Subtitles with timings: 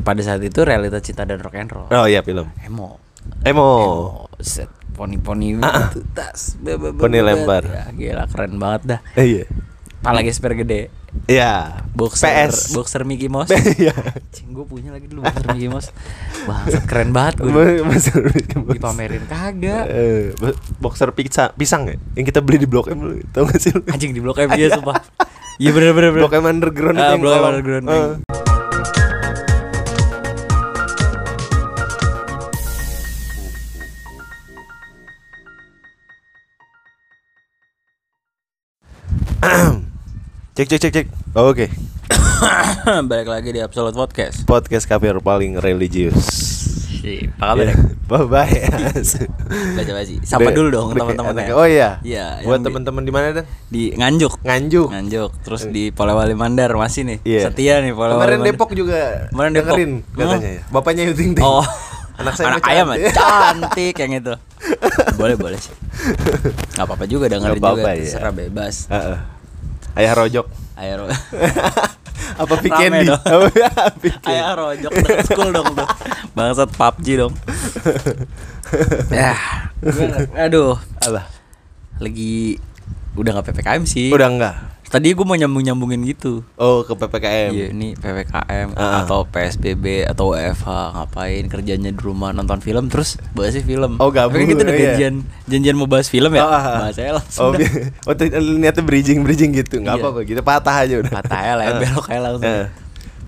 [0.00, 1.86] pada saat itu realita cinta dan rock and roll.
[1.88, 2.48] Oh iya film.
[2.60, 2.98] Emo.
[3.42, 3.68] Emo.
[4.38, 6.56] Set poni-poni gitu tas.
[6.56, 7.62] be- be- be- Poni lempar.
[7.62, 9.00] Ya, gila keren banget dah.
[9.14, 9.44] Eh, iya.
[9.98, 10.90] Pala gesper gede.
[11.24, 11.82] Iya.
[11.90, 12.70] Boxer, PS.
[12.72, 13.50] boxer Mickey Mouse.
[13.50, 13.94] Iya.
[14.28, 15.90] Cing gue punya lagi dulu boxer Mickey Mouse.
[16.44, 17.82] Bangsat keren banget gue.
[17.82, 18.06] Mas
[18.68, 19.84] Dipamerin kagak.
[19.88, 21.96] Eh, bo- boxer pizza pisang ya?
[22.14, 23.82] Yang kita beli di Blok M lu, tau gak sih lu?
[23.86, 24.98] Anjing di Blok M dia sumpah.
[25.58, 26.22] Iya bener bener bener.
[26.22, 27.86] Blok M underground Ah, itu yang Blok M underground.
[27.88, 28.06] Eh.
[40.56, 41.06] Cek cek cek cek.
[41.32, 41.70] Oh, Oke.
[43.10, 44.42] Balik lagi di Absolute Podcast.
[44.44, 46.18] Podcast kafir paling religius.
[46.98, 47.62] Si, apa kabar?
[47.62, 47.74] Ya, ya?
[48.10, 48.52] Bye-bye.
[49.78, 50.14] Baca basi.
[50.26, 52.02] Sapa dulu dong teman-teman anak- Oh iya.
[52.02, 53.44] Iya, Buat teman-teman di mana dan?
[53.70, 54.42] Di Nganjuk.
[54.42, 54.88] Nganjuk.
[54.90, 55.30] Nganjuk.
[55.46, 57.18] Terus di Polewali Mandar masih nih.
[57.22, 57.40] Iya.
[57.46, 58.50] Setia nih Polewali Kemarin Mandar.
[58.50, 59.00] Depok juga
[59.30, 59.66] Kemarin Depok.
[59.70, 60.62] dengerin katanya ya.
[60.74, 61.30] Bapaknya Ayu Ting.
[61.38, 61.62] Oh.
[62.18, 63.14] Anak saya Anak ayam cantik.
[63.22, 64.34] cantik yang itu.
[65.14, 65.74] Boleh boleh sih.
[66.74, 67.68] Gak apa-apa juga dengerin Nggak juga.
[67.74, 68.02] apa-apa, ya.
[68.06, 68.74] Terserah bebas.
[68.88, 69.18] Heeh.
[70.78, 71.20] Ayah rojok.
[72.38, 73.08] Apa Vikendi?
[73.10, 73.18] dong.
[73.34, 73.48] Apa
[73.98, 74.30] Vikendi?
[74.30, 75.88] Ayo rojok dong, school dong tuh.
[76.38, 77.32] Bangsat PUBG dong.
[79.18, 79.34] ya.
[80.38, 81.26] Aduh, Apa?
[81.98, 82.62] lagi
[83.18, 84.14] udah gak PPKM sih.
[84.14, 84.54] Udah enggak?
[84.88, 86.40] Tadi gue mau nyambung-nyambungin gitu.
[86.56, 87.52] Oh, ke PPKM.
[87.52, 89.04] Iya, ini PPKM Ah.
[89.04, 90.64] atau PSBB atau WFH
[90.96, 94.00] ngapain kerjanya di rumah nonton film terus bahas film.
[94.00, 94.96] Oh, gabung, Kan kita udah iya.
[94.96, 95.14] janjian
[95.44, 96.40] janjian mau bahas film ya.
[96.40, 96.88] Oh, ah.
[96.88, 97.52] Bahas aja langsung.
[97.52, 98.14] Oh, oh
[98.56, 99.84] niatnya bridging bridging gitu.
[99.84, 100.04] Enggak Iya.
[100.08, 101.12] apa-apa, kita patah aja udah.
[101.12, 101.78] Patah ya lah, Eh.
[101.84, 102.48] belok kayak langsung.
[102.48, 102.66] Eh.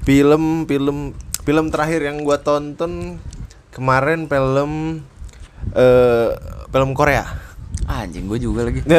[0.00, 0.96] Film film
[1.44, 3.20] film terakhir yang gua tonton
[3.68, 5.04] kemarin film
[5.76, 6.28] eh
[6.72, 7.28] film Korea.
[7.84, 8.80] Anjing gue juga lagi.
[8.88, 8.96] ini,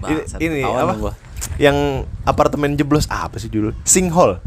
[0.00, 0.94] Bangsat, ini ketahuan apa?
[0.96, 1.12] gua.
[1.56, 3.72] Yang apartemen jeblos apa sih judul?
[3.84, 4.40] Sinkhole.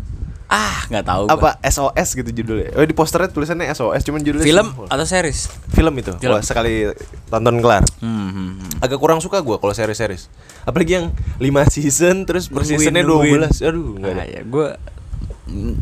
[0.54, 1.34] Ah, nggak tahu gua.
[1.34, 2.78] Apa SOS gitu judulnya?
[2.78, 5.50] Oh di posternya tulisannya SOS, cuman judulnya Film atau series?
[5.74, 6.14] film itu.
[6.22, 6.38] Film.
[6.38, 6.94] Wah, sekali
[7.26, 7.82] tonton kelar.
[7.98, 8.70] Hmm, hmm, hmm.
[8.78, 10.30] Agak kurang suka gua kalau series-series.
[10.62, 11.06] Apalagi yang
[11.42, 13.50] 5 season terus per seasonnya nungguin.
[13.50, 13.66] 12.
[13.66, 14.22] Aduh, enggak ada.
[14.22, 14.68] Ah, ya, gue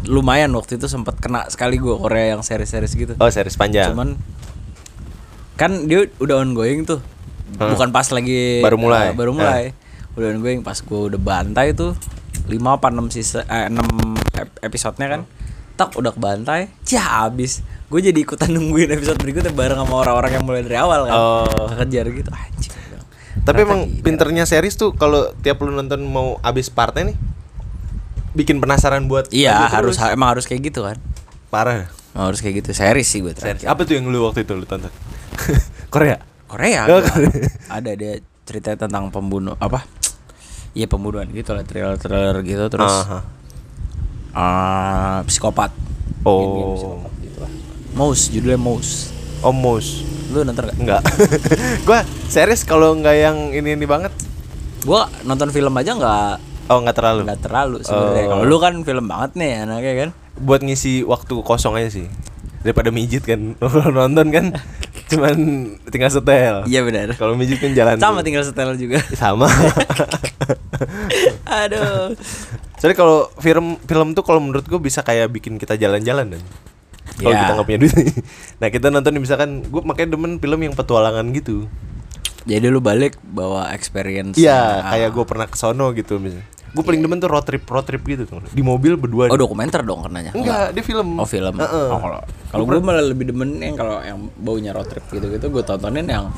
[0.08, 3.14] lumayan waktu itu sempat kena sekali gue Korea yang series-series gitu.
[3.20, 3.92] Oh, series panjang.
[3.92, 4.16] Cuman
[5.60, 7.04] kan dia udah ongoing tuh.
[7.60, 7.76] Hmm.
[7.76, 9.12] Bukan pas lagi Baru mulai.
[9.12, 9.76] eh, baru mulai.
[10.14, 11.96] Udah ongoing pas gue udah bantai tuh
[12.44, 13.80] 5 apa 6 sisa eh, 6
[14.36, 15.22] ep- episodenya kan.
[15.74, 17.64] Tak udah kebantai, cah habis.
[17.88, 21.14] Gue jadi ikutan nungguin episode berikutnya bareng sama orang-orang yang mulai dari awal kan.
[21.14, 21.68] Oh.
[21.76, 22.30] Kejar gitu.
[22.30, 22.72] Anjing.
[23.42, 27.18] Tapi emang pinternya series tuh kalau tiap lu nonton mau abis partnya nih
[28.32, 30.14] bikin penasaran buat Iya, harus terus.
[30.14, 30.96] emang harus kayak gitu kan.
[31.48, 31.90] parah.
[32.12, 32.72] Emang harus kayak gitu.
[32.72, 33.66] Series sih gue Series.
[33.66, 34.92] Apa tuh yang lu waktu itu lu tonton?
[35.94, 36.20] Korea.
[36.46, 37.08] Korea Oh, gua.
[37.08, 37.48] Korea.
[37.68, 38.14] ada dia
[38.52, 39.88] cerita tentang pembunuh apa
[40.78, 43.20] Iya pembunuhan gitu lah trailer-trailer gitu terus Aha.
[44.32, 45.72] ah, psikopat
[46.22, 46.76] Oh.
[46.76, 47.52] Psikopat gitu lah.
[47.92, 49.10] Mouse judulnya Mouse
[49.42, 50.06] Almost.
[50.30, 50.78] lu nonton gak?
[50.78, 51.02] Enggak.
[51.88, 54.14] gua series kalau nggak yang ini ini banget.
[54.82, 56.36] gua nonton film aja nggak
[56.68, 57.22] Oh, nggak terlalu.
[57.26, 58.30] nggak terlalu sebenarnya Oh.
[58.32, 62.08] kalau lu kan film banget nih anaknya kan Buat ngisi waktu kosong aja sih.
[62.62, 63.60] Daripada mijit kan.
[63.98, 64.46] Nonton kan
[65.12, 65.36] cuman
[65.86, 66.56] tinggal setel.
[66.66, 67.96] iya benar Kalau mijit kan jalan.
[67.96, 68.24] sama dulu.
[68.24, 69.46] tinggal setel juga sama.
[71.46, 72.12] aduh
[72.76, 76.42] Soalnya kalau film film tuh kalau menurut gue bisa kayak bikin kita jalan-jalan dan
[77.14, 77.40] kalau Ya.
[77.40, 77.94] kita nggak punya duit.
[78.58, 81.64] nah kita nonton misalkan gue makanya demen film yang petualangan gitu.
[82.42, 86.42] jadi lu balik bawa experience Iya, kayak gue pernah ke sono gitu misalnya.
[86.72, 88.40] Gue paling demen tuh road trip road trip gitu tuh.
[88.46, 89.28] Di mobil berdua.
[89.28, 91.16] oh dokumenter dong karenanya Enggak, dia film.
[91.16, 91.56] Oh film.
[91.56, 91.88] Heeh.
[91.88, 95.62] Oh, kalau kalau gue malah lebih demen yang kalau yang baunya road trip gitu-gitu gue
[95.62, 96.32] tontonin yang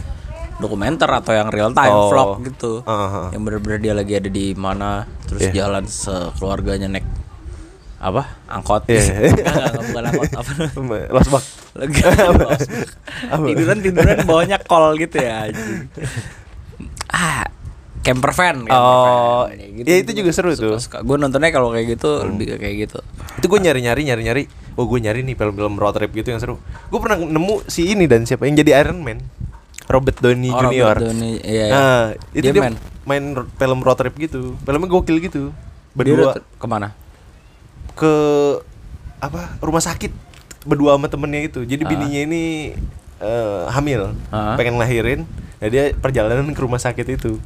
[0.56, 2.10] dokumenter atau yang real time Oh.
[2.10, 2.82] vlog gitu.
[2.82, 3.26] Heeh.
[3.32, 4.90] Yang bener-bener dia lagi ada di mana
[5.24, 5.52] terus Iya.
[5.60, 7.06] jalan sekeluarganya naik
[8.00, 8.24] apa?
[8.48, 8.84] Angkot.
[8.86, 9.00] Iya.
[9.32, 10.52] Enggak, enggak, bukan angkot apa.
[11.74, 12.00] Lagi
[13.50, 15.90] tiduran tiduran bawahnya kol gitu ya anjing.
[17.08, 17.46] Ah,
[18.04, 19.56] camper van, camper Oh, van.
[19.56, 20.76] Kayak ya itu juga seru tuh.
[20.78, 23.00] Gue nontonnya kalau kayak gitu lebih ke kayak gitu.
[23.40, 24.44] Itu gue nyari-nyari nyari-nyari.
[24.76, 26.60] Oh, gue nyari nih film-film road trip gitu yang seru.
[26.88, 29.24] Gue pernah nemu si ini dan siapa yang jadi Iron Man?
[29.86, 30.94] Robert Downey Oh, Junior.
[30.94, 31.66] Robert Downey, iya, iya.
[31.70, 32.76] Nah, itu Dia dia, main.
[33.04, 33.24] main.
[33.54, 34.56] film road trip gitu.
[34.58, 35.52] Filmnya gokil gitu.
[35.94, 36.92] Berdua ke mana?
[37.94, 38.14] ke
[39.20, 39.54] apa?
[39.60, 40.10] Rumah sakit
[40.64, 41.62] berdua sama temennya itu.
[41.62, 41.90] Jadi Ah.
[41.90, 42.44] bininya ini
[43.20, 44.56] eh, hamil, Ah.
[44.56, 45.24] pengen lahirin.
[45.60, 47.40] Nah, dia perjalanan ke rumah sakit itu.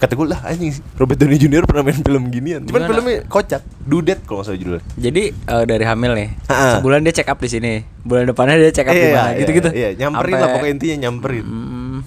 [0.00, 2.64] Kata gue lah anjing Robert Downey Junior pernah main film ginian.
[2.64, 2.88] Cuman Gimana?
[2.90, 3.60] filmnya kocak.
[3.78, 4.82] Dudet kalau nggak salah judulnya.
[4.96, 6.68] Jadi eh, dari hamil nih, Ha-ha.
[6.74, 9.68] sebulan dia check up di sini, bulan depannya dia check up di Iya, mana, gitu-gitu.
[9.70, 11.44] Iya, nyamperin Sampai- lah pokoknya intinya nyamperin.
[11.44, 11.98] Hmm,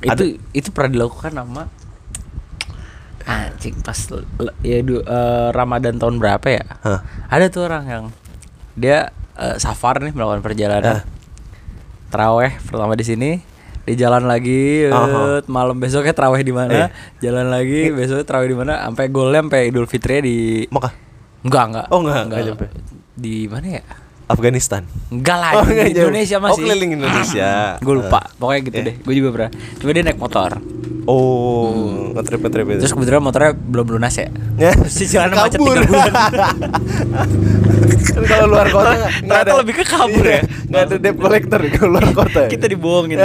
[0.00, 1.62] Ada- itu itu pernah dilakukan sama
[3.22, 3.98] anjing pas
[4.60, 6.64] ya du- eh, Ramadan tahun berapa ya?
[6.80, 7.00] Hah.
[7.26, 8.04] Ada tuh orang yang
[8.74, 11.04] dia eh, safar nih melakukan perjalanan Ah.
[12.08, 13.30] Teraweh pertama di sini
[13.86, 16.92] di jalan lagi eh, malam besoknya teraweh di mana?
[17.24, 18.84] Jalan lagi besoknya teraweh di mana?
[18.86, 20.36] Sampai golnya sampai Idul Fitri di
[20.68, 20.92] Mekah?
[21.40, 21.86] Enggak enggak.
[21.88, 22.40] Oh, enggak, enggak.
[22.52, 22.66] nyampe.
[23.20, 23.82] di mana ya
[24.30, 26.06] Afghanistan enggak lah Oh, enggak jauh.
[26.06, 27.50] Indonesia Oh, masih keliling Indonesia.
[27.84, 28.86] gue lupa pokoknya gitu Iya.
[28.86, 30.50] deh gue juga pernah cuma dia naik motor
[31.02, 31.66] oh
[32.12, 34.72] ngetrip ngetrip itu terus kebetulan motornya belum lunas ya Ya.
[34.94, 35.72] Cicilan macet Kabur.
[35.72, 36.12] tiga bulan.
[38.02, 40.30] kan kalau luar kota nggak- Ternyata lebih ke kabur ya.
[40.30, 42.48] Iya, nggak ada debt collector kalau luar kota ya?
[42.48, 43.18] kita dibohongin.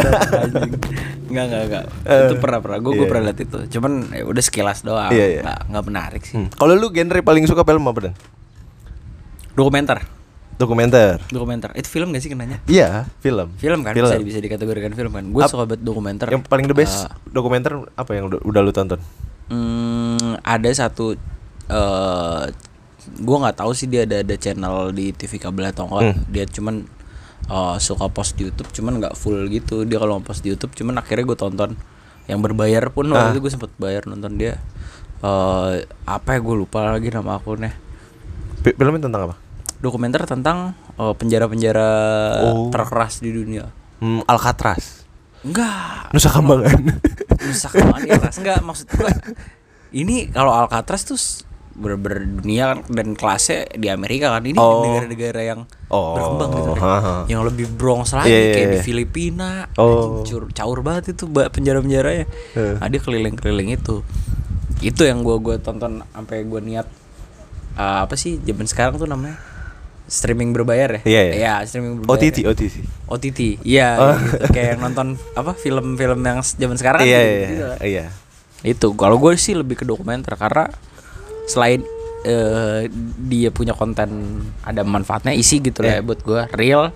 [1.28, 1.84] Enggak enggak enggak.
[2.06, 2.78] Eh, itu pernah pernah.
[2.80, 3.10] Gue gue iya.
[3.10, 3.58] pernah liat itu.
[3.69, 5.12] Cuman ya udah sekilas doang.
[5.12, 5.42] Iya, iya.
[5.44, 6.36] Nggak nggak menarik sih.
[6.36, 6.48] Hmm.
[6.50, 8.13] kalau lu genre paling suka film apa dan
[9.54, 10.00] Dokumenter.
[10.56, 11.69] Dokumenter Dokumenter.
[11.72, 12.57] Itu film gak sih kenanya?
[12.66, 14.07] iya film Film kan Film.
[14.07, 15.25] bisa bisa dikategorikan film kan.
[15.25, 16.28] Gue suka banget dokumenter.
[16.28, 19.00] yang paling the best Eh, dokumenter apa yang udah, udah lu tonton
[19.48, 21.13] hmm, ada satu
[21.66, 22.46] eh
[23.07, 26.02] gue nggak tahu sih dia ada ada channel di TV kabel atau enggak.
[26.10, 26.25] Hmm.
[26.28, 26.75] Dia cuman
[27.46, 29.84] eh, suka post di YouTube, cuman nggak full gitu.
[29.84, 31.78] Dia kalau post di YouTube, cuman akhirnya gue tonton.
[32.25, 33.31] Yang berbayar pun waktu Ah.
[33.31, 34.58] itu gue sempet bayar nonton dia.
[35.18, 35.74] eh
[36.06, 37.72] apa ya gue lupa lagi nama akunnya.
[38.60, 39.36] Fi- filmnya tentang apa
[39.86, 41.90] Dokumenter tentang eh, penjara-penjara
[42.44, 42.68] Oh.
[42.68, 43.70] terkeras di dunia.
[43.96, 45.06] hmm, Alcatraz
[45.42, 46.10] Enggak.
[46.10, 46.82] Nusa Kambangan
[47.40, 49.14] Nusa Kambangan enggak maksud gua
[49.92, 51.16] ini kalau Alcatraz tuh
[51.72, 54.82] bener-bener dunia kan dan kelasnya di Amerika kan ini Oh.
[54.82, 57.24] negara-negara yang Oh, berkembang gitu kan.
[57.28, 58.84] yang lebih bronze lagi Iya, iya, kayak di iya.
[58.84, 60.24] Filipina Oh.
[60.24, 62.76] cur- caur banget itu penjara-penjaranya Eh.
[62.76, 64.02] nah, dia keliling-keliling itu
[64.82, 66.88] itu yang gua gua tonton sampai gua niat
[67.76, 69.36] eh, apa sih zaman sekarang tuh namanya
[70.06, 71.34] streaming berbayar ya Iya, iya.
[71.36, 72.46] Iya, streaming berbayar OTT ya.
[72.48, 72.75] OTT
[73.07, 74.16] OTT iya Oh.
[74.16, 74.46] gitu.
[74.52, 77.78] kayak yang nonton apa film-film yang zaman sekarang iya gitu- iya gitu kan.
[77.84, 78.06] iya
[78.63, 80.69] itu kalau gue sih lebih ke dokumenter karena
[81.46, 81.86] selain
[82.22, 84.10] eh, dia punya konten
[84.60, 86.02] ada manfaatnya isi gitu lah ya Iya.
[86.04, 86.90] buat gue real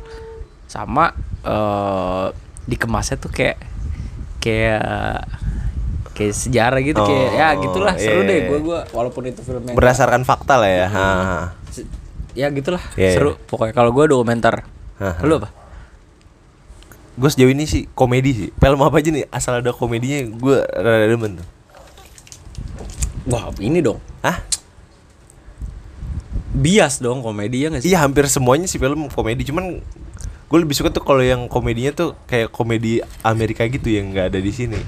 [0.66, 2.26] sama eh,
[2.66, 3.58] dikemasnya tuh kayak
[4.40, 5.26] kayak
[6.12, 8.48] kayak sejarah gitu kayak ya Oh, gitulah seru iya, deh iya.
[8.48, 11.08] gue gue walaupun itu filmnya berdasarkan fakta lah ya ha.
[12.40, 12.80] Ya gitulah.
[12.96, 13.36] Iya, seru.
[13.44, 14.64] Pokoknya kalau gue dokumenter.
[15.22, 15.52] Lu apa?
[17.20, 18.50] Gue sejauh ini sih komedi sih.
[18.56, 19.28] Film apa aja nih?
[19.28, 21.48] Asal ada komedinya gue rada demen tuh.
[23.28, 24.00] Wah ini dong.
[24.24, 24.40] Hah?
[26.50, 27.94] bias dong komedi ya nggak sih?
[27.94, 29.48] Iya hampir semuanya sih film komedi.
[29.48, 29.80] Cuman
[30.50, 34.40] gue lebih suka tuh kalau yang komedinya tuh kayak komedi Amerika gitu yang nggak ada
[34.42, 34.80] di sini.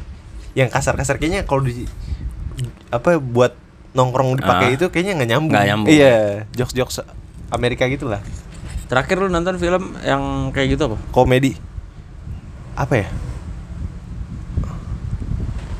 [0.57, 1.85] Yang kasar-kasar kayaknya kalau di
[2.91, 3.55] apa buat
[3.95, 4.37] nongkrong Ah.
[4.41, 5.53] dipakai itu kayaknya nggak nyambung.
[5.53, 5.91] Nyambung.
[5.93, 7.07] Iya, jokes-jokes
[7.51, 8.23] Amerika gitulah.
[8.87, 10.19] terakhir lu nonton film yang
[10.49, 11.55] kayak gitu apa Komedi.
[12.73, 13.07] Apa ya?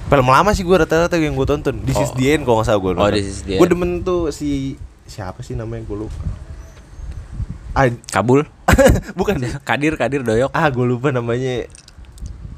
[0.07, 1.75] Film lama sih gue rata-rata yang gue tonton.
[1.81, 2.15] This is Oh.
[2.15, 3.71] the end kalau nggak salah gue Oh, This is the Gue End.
[3.71, 6.19] demen tuh si siapa sih namanya gue lupa.
[7.71, 8.43] Ah, Kabul
[9.19, 11.63] bukan Kadir Kadir Doyok ah gue lupa namanya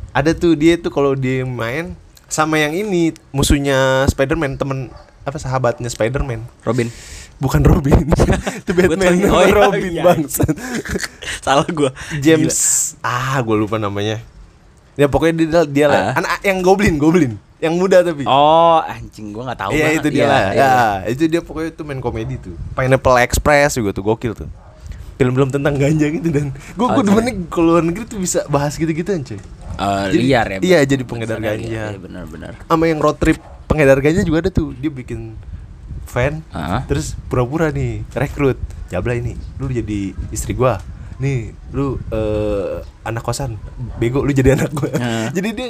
[0.09, 1.93] ada tuh dia tuh kalau dia main
[2.25, 4.89] sama yang ini musuhnya Spider-Man temen
[5.21, 6.89] apa sahabatnya Spider-Man Robin
[7.43, 8.07] bukan Robin
[8.63, 10.03] itu Batman oh iya, Robin iya.
[10.03, 10.47] bangsa
[11.45, 12.55] salah gua James
[12.99, 14.23] ah gue lupa namanya
[14.93, 16.19] ya pokoknya dia dia lah Ah.
[16.19, 19.97] anak yang Goblin Goblin yang muda tapi oh anjing gua nggak tahu Iya banget.
[19.97, 20.43] itu dia Iya, lah.
[20.45, 20.63] iya.
[20.63, 20.71] Ya,
[21.09, 22.59] itu dia pokoknya tuh main komedi tuh.
[22.73, 24.51] Pineapple Express juga tuh gokil tuh.
[25.13, 28.43] Film-film tentang ganja gitu dan gue Oh, gue demen nih kalau luar negeri tuh bisa
[28.47, 29.39] bahas gitu-gitu aja.
[29.39, 29.39] Eh,
[30.11, 31.63] Jadi- liar ya iya, jadi pengedar Iya, ganja.
[31.65, 34.75] iya, benar-benar Sama yang road trip pengedar ganja juga ada tuh.
[34.75, 35.31] Dia bikin
[36.13, 36.85] van Ah.
[36.85, 38.55] terus pura-pura nih rekrut.
[38.87, 40.77] Jabla ini, lu jadi istri gua.
[41.15, 43.57] Nih, lu eh, anak kosan.
[43.97, 44.93] Bego lu jadi anak gua.
[44.93, 45.27] Ah.
[45.35, 45.69] jadi dia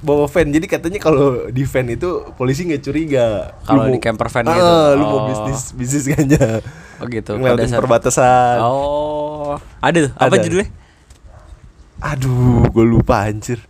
[0.00, 0.48] bawa van.
[0.48, 3.26] Jadi katanya kalau di van itu polisi nggak curiga.
[3.60, 4.74] Kalau di mau- camper van Ah, gitu.
[4.94, 5.24] lu mau Oh.
[5.26, 6.62] bisnis bisnis ganja.
[6.96, 8.56] oh gitu Ngelewatin saat- perbatasan.
[8.60, 10.44] oh ada tuh apa Ada.
[10.44, 10.68] judulnya
[11.98, 13.60] Aduh, gue lupa anjir.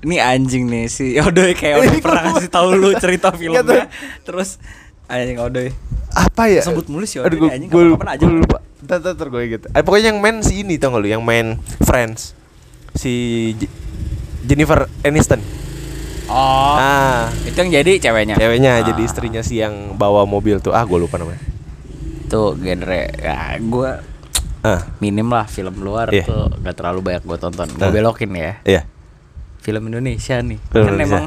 [0.00, 3.86] ini anjing nih si Odoy kayak udah pernah ngasih tahu lu cerita filmnya
[4.20, 4.58] terus
[5.14, 5.68] anjing Odoy
[6.10, 6.60] Apa ya?
[6.60, 8.22] Sebut mulu si Aduh, Odoy anjing, gue kapan-kapan aja.
[8.22, 8.58] gue lupa.
[8.82, 9.66] Ntar, ntar, gue gitu.
[9.70, 11.08] Eh, pokoknya yang main si ini tau gak lu?
[11.08, 11.46] Yang main
[11.80, 12.34] Friends.
[12.92, 13.12] Si
[13.54, 13.72] J-
[14.42, 15.40] Jennifer Aniston.
[16.24, 18.84] oh Ah, itu yang jadi ceweknya ceweknya Ah.
[18.84, 20.70] jadi istrinya si yang bawa mobil tuh.
[20.70, 21.40] Ah, gue lupa namanya.
[22.24, 23.90] tuh genre ya gue
[24.62, 26.24] Ah, minim lah film luar Iya.
[26.24, 27.92] tuh gak terlalu banyak gue tonton gue Ah.
[27.92, 28.82] belokin ya iya.
[29.58, 31.12] film Indonesia nih Film kan Indonesia.
[31.12, 31.24] emang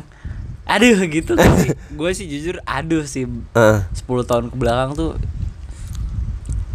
[0.66, 1.34] aduh gitu
[2.00, 3.86] gue sih jujur aduh sih Ah.
[3.92, 5.12] 10 tahun ke belakang tuh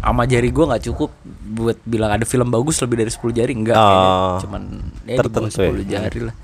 [0.01, 1.13] sama jari gue nggak cukup
[1.51, 3.85] buat bilang ada film bagus lebih dari 10 jari enggak Oh.
[3.85, 4.41] kayaknya.
[4.41, 5.69] cuman ya di bawah Tertentu ya.
[5.77, 6.35] 10 jari lah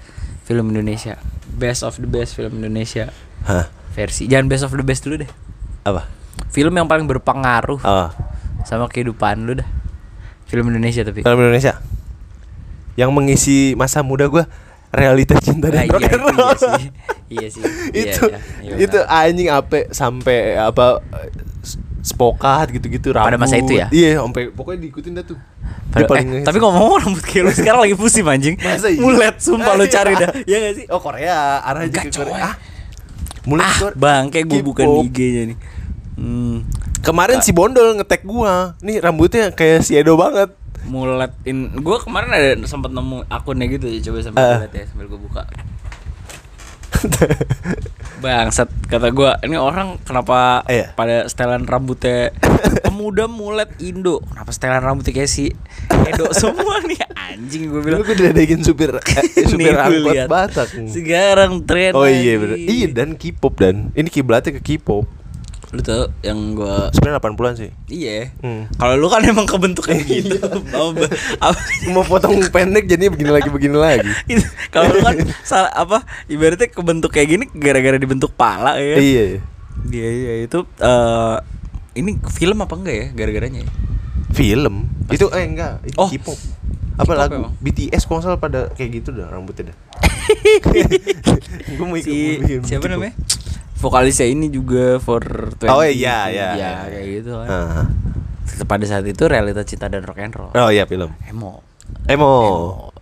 [0.43, 1.13] film Indonesia
[1.49, 3.09] best of the best film Indonesia
[3.43, 3.65] Hah.
[3.91, 5.31] versi jangan best of the best dulu deh
[5.81, 6.05] Apa?
[6.47, 8.09] film yang paling berpengaruh Oh.
[8.63, 9.67] sama kehidupan lu dah
[10.45, 11.27] Film Indonesia tapi.
[11.27, 11.75] Film Indonesia.
[12.95, 14.47] Yang mengisi masa muda gua
[14.89, 16.37] realita cinta Nah, dan rock iya, and roll.
[16.37, 16.85] iya sih.
[17.27, 17.61] Iya sih.
[17.97, 21.03] Iya, itu iya, iya, itu anjing apa sampai apa
[21.99, 23.67] spokat gitu-gitu Pada masa rambut.
[23.67, 23.87] itu ya?
[23.89, 25.37] Iya, sampai pokoknya diikutin dah tuh.
[25.87, 28.55] Pada- paling eh, tapi ngomong rambut kayak lu sekarang lagi pusing anjing.
[28.55, 28.99] Masa iya?
[28.99, 30.31] Mulet sumpah lu cari dah.
[30.41, 30.85] Iya gak sih?
[30.87, 32.15] Oh Korea, arahnya Enggak, ke.
[32.17, 32.39] Korea.
[32.41, 32.53] Ah,
[33.43, 34.85] mulai ah, bang, kayak gue bukan.
[35.03, 35.57] IG-nya nih.
[36.15, 36.63] Hmm,
[36.97, 38.75] Kemarin si Bondol ngetek gua.
[38.79, 40.51] Nih rambutnya kayak si Edo banget.
[40.87, 44.47] Mulet in gue kemarin ada sempat nemu akunnya gitu ya coba sambil Ah.
[44.49, 45.43] gue lihat ya sambil gue buka
[48.17, 50.97] Bangsat kata gua ini orang kenapa Iya.
[50.97, 52.33] pada setelan rambutnya
[52.83, 55.53] pemuda mulet Indo kenapa setelan rambutnya kayak si
[56.07, 59.03] Edo semua nih anjing gue bilang gue diledekin supir eh,
[59.51, 60.25] supir angkot.
[60.25, 60.67] Batak.
[60.89, 62.57] sekarang tren Oh iya bener.
[62.57, 65.05] Iya dan K-pop dan ini kiblatnya ke K-pop.
[65.67, 67.69] Lu tau yang gua Sebenarnya 80-an sih.
[67.87, 68.71] iya Hmm.
[68.73, 70.39] kalau lu kan emang kebentuk kayak gitu
[70.71, 71.05] apa,
[71.43, 71.59] apa
[71.89, 74.07] Mau potong pendek jadinya begini lagi begini lagi.
[74.73, 78.99] Kalau lu kan salah apa ibaratnya kebentuk kayak gini gara-gara dibentuk pala ya kan?
[79.01, 79.25] Iya.
[79.87, 81.35] Iya iya itu eh
[81.95, 83.69] ini film apa enggak ya gara-garanya ya?
[84.29, 84.87] Film.
[85.07, 86.07] Itu eh enggak, itu Oh.
[86.07, 86.39] K-pop.
[86.95, 87.53] Apa K-pop lagu emang?
[87.59, 89.77] BTS salah pada kayak gitu dah rambutnya dah.
[91.67, 93.13] gue mau ikut si mau siapa namanya?
[93.77, 96.71] Vokalisnya ini juga for 20 Oh, iya, iya, ya, iya.
[96.89, 97.47] kayak gitu kan.
[97.49, 97.85] Ah.
[98.65, 100.51] Pada saat itu realita cinta dan rock and roll.
[100.55, 101.13] Oh iya film.
[101.29, 101.61] Emo.
[102.09, 102.33] Emo.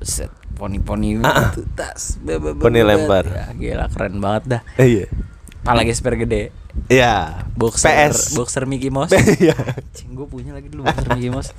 [0.03, 2.15] Set poni-poni Ah, gitu, tas.
[2.59, 3.27] Poni lempar.
[3.27, 4.61] Ya, gila keren banget dah.
[4.79, 5.05] Eh, iya.
[5.63, 6.51] Pala gesper gede.
[6.85, 7.41] Iya.
[7.55, 8.35] Boxer PS.
[8.35, 9.09] boxer Mickey Mouse.
[9.41, 9.55] Iya.
[9.91, 11.49] Cing gue punya lagi dulu boxer Mickey Mouse.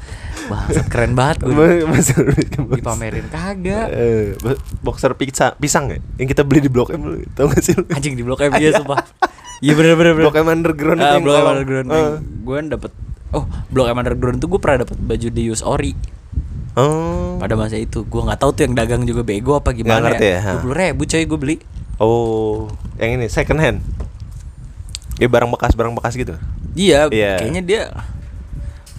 [0.46, 1.82] Bangsat keren banget gue.
[1.84, 2.14] Mas-
[2.70, 3.86] Dipamerin kagak.
[3.90, 5.98] Eh, bo- boxer pizza pisang ya?
[6.16, 7.74] Yang kita beli di Blok M lu, tau gak sih?
[7.90, 9.02] Anjing di Blok M ya sumpah.
[9.58, 10.24] Iya bener bener bener.
[10.28, 11.88] Blok M underground yang Blok M underground.
[11.88, 12.12] Eh.
[12.42, 12.92] Gue dapet
[13.28, 15.92] Oh, Blok M underground tuh gue pernah dapet baju Deus Ori
[16.76, 17.40] Oh.
[17.40, 18.04] pada masa itu.
[18.04, 19.96] Gue nggak tahu tuh yang dagang juga bego apa gimana.
[19.98, 20.52] Nggak ngerti ya, ha.
[20.52, 21.56] Dua puluh ribu coy gue beli.
[21.96, 23.80] Oh, yang ini second hand.
[25.16, 26.36] Ya barang bekas barang bekas gitu.
[26.76, 27.40] Iya, Iya.
[27.40, 27.82] kayaknya dia.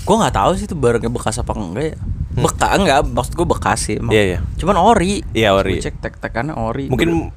[0.02, 1.98] Gue nggak tahu sih itu barangnya bekas apa enggak ya.
[2.38, 3.96] Bekas enggak, maksud gue bekas sih.
[3.98, 4.10] emang.
[4.10, 4.18] Hmm.
[4.18, 4.40] Iya, iya.
[4.58, 5.22] Cuman ori.
[5.32, 5.78] Iya, ori.
[5.78, 6.90] Gue cek tek-tekannya ori.
[6.90, 7.30] Mungkin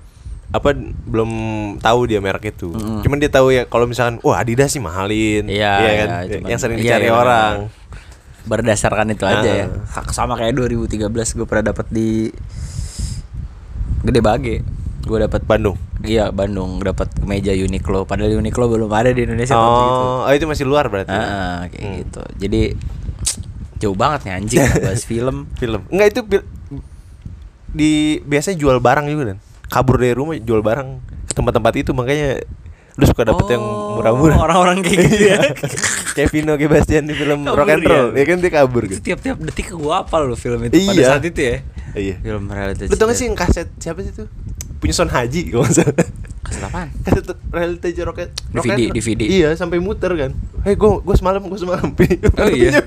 [0.51, 0.75] apa
[1.07, 1.31] belum
[1.79, 2.75] tahu dia merek itu.
[2.75, 3.07] Mm-mm.
[3.07, 5.47] Cuman dia tahu ya kalau misalkan wah Adidas sih mahalin.
[5.47, 5.87] Iya, kan?
[5.87, 7.55] iya, cuman- yang sering iya, dicari iya, orang.
[8.41, 9.67] berdasarkan itu aja ya.
[9.93, 10.03] Ah.
[10.11, 11.07] Sama kayak 2013
[11.37, 12.33] gue pernah dapat di
[14.01, 14.57] Gede Bage.
[15.01, 15.77] Gue dapat Bandung.
[16.01, 18.05] Iya Bandung dapat kemeja Uniqlo.
[18.05, 19.97] Padahal Uniqlo belum ada di Indonesia tahun segitu.
[19.97, 21.11] Oh, oh, itu masih luar berarti.
[21.11, 21.97] Ah, kayak Hmm.
[21.99, 22.23] gitu.
[22.39, 22.63] Jadi
[23.79, 25.49] jauh banget nih anjing bahas film.
[25.55, 25.81] Film.
[25.89, 26.21] Enggak itu
[27.71, 30.89] di biasanya jual barang juga dan kabur dari rumah jual barang
[31.25, 32.43] ke tempat-tempat itu makanya
[32.93, 34.37] lu suka dapet yang Oh, murah-murah.
[34.37, 35.39] orang-orang kayak gitu ya.
[36.11, 38.19] Kayak Vino Gebastian di film Kabur Rock and Roll, ya.
[38.19, 39.01] ya kan dia kabur Itu gitu.
[39.07, 41.07] tiap-tiap detik gua apa lo film itu pada Iya.
[41.09, 41.57] saat itu ya.
[41.93, 42.15] Iya.
[42.19, 44.27] Film realita Lu tau gak sih yang kaset siapa sih itu?
[44.81, 45.95] Punya Son Haji kalau nggak salah.
[46.41, 46.89] Kaset apaan?
[47.05, 49.23] Kaset realita rock and- rock DVD, DVD.
[49.23, 50.33] Iya, sampai muter kan.
[50.65, 51.93] Hei, gua gua semalam, gua semalam.
[52.41, 52.81] Oh, iya?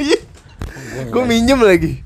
[1.08, 2.02] Gua minjem lagi.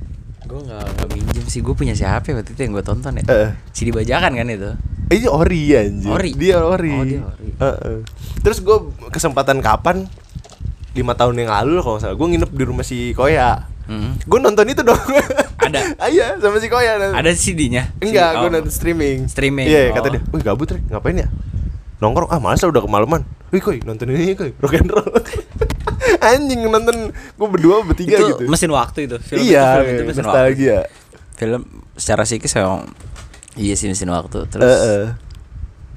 [0.48, 3.24] Gue gak, gak minjem sih, gue punya siapa ya waktu itu yang gue tonton ya
[3.28, 3.50] Eh.
[3.76, 4.72] Si dibajakan kan itu
[5.08, 6.08] Eh, Ini ori anjir.
[6.08, 6.32] Ori?
[6.32, 6.92] Dia ori.
[6.94, 7.48] Oh, dia ori.
[7.54, 7.98] Heeh.
[8.40, 8.78] Terus gue
[9.12, 10.08] kesempatan kapan?
[10.96, 12.16] lima tahun yang lalu kalau nggak salah.
[12.16, 13.68] Gue nginep di rumah si Koya.
[13.88, 14.20] Hmm.
[14.20, 15.00] Gue nonton itu dong.
[15.58, 15.80] Ada?
[16.04, 17.12] Ah, Iya, sama si Koya.
[17.16, 17.96] Ada CD-nya?
[18.04, 18.52] Enggak, Si- gue oh.
[18.52, 19.18] nonton streaming.
[19.32, 19.96] Streaming, Iya, oh.
[19.96, 20.22] kata dia.
[20.32, 20.84] Wih, gabut, Rek.
[20.92, 21.28] Ngapain ya?
[21.98, 22.30] Nongkrong.
[22.30, 23.24] Ah, males lah udah kemalaman.
[23.50, 24.52] Wih, Koy, nonton ini, Koy.
[24.60, 25.08] Rock and roll.
[26.28, 28.44] Anjing nonton gue berdua bertiga itu gitu.
[28.48, 30.66] mesin waktu itu film iya, itu, film itu mesin waktu
[31.38, 31.62] film
[31.94, 32.90] secara psikis emang
[33.54, 35.06] iya sih mesin waktu terus Eh, eh.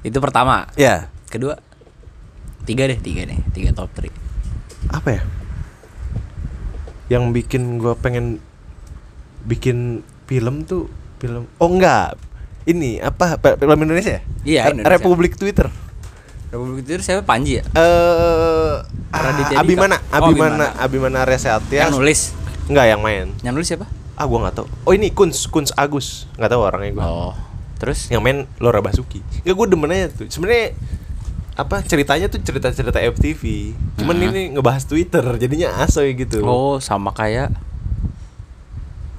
[0.03, 1.57] itu pertama Ya, kedua
[2.65, 4.09] tiga deh tiga nih tiga top 3
[4.91, 5.21] apa ya?
[7.11, 8.39] Yang bikin gue pengen
[9.43, 10.87] bikin film tuh
[11.19, 11.43] film.
[11.57, 12.15] Oh enggak,
[12.63, 14.17] ini apa film Indonesia?
[14.17, 14.21] ya?
[14.41, 14.89] Iya, Indonesia.
[14.89, 15.67] Republik Twitter.
[16.47, 18.75] Republik itu siapa Panji ya Eh,
[19.09, 19.55] ah, Dika.
[19.55, 20.65] Abimana, Oh, Abimana, Abimana.
[20.77, 21.87] Abimana Resatya.
[21.87, 22.35] yang nulis
[22.67, 23.31] Enggak yang main.
[23.39, 24.67] yang nulis siapa Ah, gua nggak tahu.
[24.83, 26.27] Oh ini Kunz, Kunz Agus.
[26.35, 27.03] Nggak tahu orangnya gua.
[27.03, 27.33] oh
[27.75, 29.19] terus Yang main Laura Basuki.
[29.41, 30.27] Enggak gua demen aja tuh.
[30.27, 30.75] Sebenarnya
[31.53, 33.75] apa ceritanya tuh cerita-cerita FTV.
[33.95, 34.25] Cuman Mhm.
[34.25, 36.41] ini ngebahas Twitter, jadinya asoy gitu.
[36.41, 37.51] oh sama kayak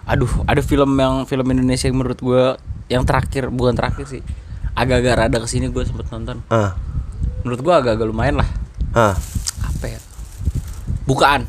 [0.02, 2.44] aduh ada film yang film Indonesia yang menurut gue
[2.88, 4.20] yang terakhir bukan terakhir sih
[4.72, 6.74] agak-agak rada ke sini gue sempet nonton Ah.
[7.40, 8.48] menurut gue agak-agak lumayan lah
[8.90, 9.14] Ah.
[9.62, 10.00] apa ya
[11.04, 11.46] bukaan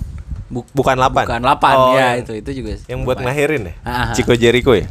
[0.48, 1.26] Buk- Bukan 8.
[1.26, 3.26] bukan 8 Oh, ya itu itu juga Yang buat lumayan.
[3.26, 3.74] ngelahirin ya?
[3.82, 4.08] Ah, ah.
[4.14, 4.86] Chico Jericho ya?